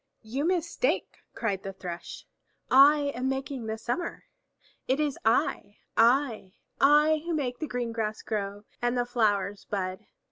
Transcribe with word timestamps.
"You 0.23 0.45
mistake," 0.45 1.17
cried 1.35 1.61
the 1.61 1.73
Thrush. 1.73 2.25
"I 2.71 3.11
am 3.13 3.29
making 3.29 3.67
the 3.67 3.77
summer! 3.77 4.23
It 4.87 4.99
is 4.99 5.19
I, 5.23 5.77
I, 5.95 6.53
I 6.79 7.21
who 7.23 7.35
make 7.35 7.59
the 7.59 7.67
green 7.67 7.91
grass 7.91 8.23
grow 8.23 8.63
and 8.81 8.97
the 8.97 9.05
flowers 9.05 9.65
bud. 9.69 10.07